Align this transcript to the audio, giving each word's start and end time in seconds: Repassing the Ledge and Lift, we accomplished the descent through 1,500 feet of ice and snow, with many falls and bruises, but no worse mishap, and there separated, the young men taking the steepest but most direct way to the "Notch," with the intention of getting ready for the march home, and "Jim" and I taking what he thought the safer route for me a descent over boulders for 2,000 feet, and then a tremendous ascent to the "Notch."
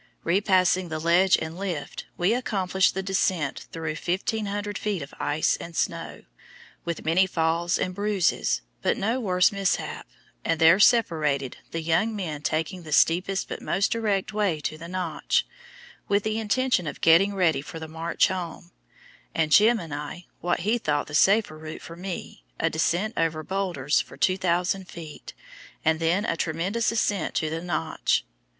Repassing 0.23 0.89
the 0.89 0.97
Ledge 0.97 1.37
and 1.39 1.55
Lift, 1.59 2.07
we 2.17 2.33
accomplished 2.33 2.95
the 2.95 3.03
descent 3.03 3.67
through 3.71 3.89
1,500 3.93 4.75
feet 4.75 5.03
of 5.03 5.13
ice 5.19 5.57
and 5.57 5.75
snow, 5.75 6.23
with 6.83 7.05
many 7.05 7.27
falls 7.27 7.77
and 7.77 7.93
bruises, 7.93 8.61
but 8.81 8.97
no 8.97 9.19
worse 9.19 9.51
mishap, 9.51 10.07
and 10.43 10.59
there 10.59 10.79
separated, 10.79 11.57
the 11.69 11.83
young 11.83 12.15
men 12.15 12.41
taking 12.41 12.81
the 12.81 12.91
steepest 12.91 13.47
but 13.47 13.61
most 13.61 13.91
direct 13.91 14.33
way 14.33 14.59
to 14.61 14.75
the 14.75 14.87
"Notch," 14.87 15.45
with 16.07 16.23
the 16.23 16.39
intention 16.39 16.87
of 16.87 17.01
getting 17.01 17.35
ready 17.35 17.61
for 17.61 17.77
the 17.79 17.87
march 17.87 18.27
home, 18.29 18.71
and 19.35 19.51
"Jim" 19.51 19.77
and 19.79 19.93
I 19.93 20.13
taking 20.15 20.29
what 20.41 20.59
he 20.61 20.79
thought 20.79 21.05
the 21.05 21.13
safer 21.13 21.55
route 21.59 21.83
for 21.83 21.95
me 21.95 22.43
a 22.59 22.71
descent 22.71 23.13
over 23.17 23.43
boulders 23.43 24.01
for 24.01 24.17
2,000 24.17 24.85
feet, 24.87 25.35
and 25.85 25.99
then 25.99 26.25
a 26.25 26.35
tremendous 26.35 26.91
ascent 26.91 27.35
to 27.35 27.51
the 27.51 27.61
"Notch." 27.61 28.25